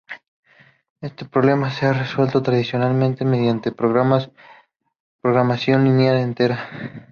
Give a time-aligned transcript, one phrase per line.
[1.01, 6.67] Este problema se ha resuelto tradicionalmente mediante programación lineal entera.